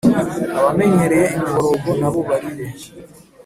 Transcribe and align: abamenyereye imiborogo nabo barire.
abamenyereye 0.59 1.25
imiborogo 1.35 1.89
nabo 1.99 2.19
barire. 2.27 2.67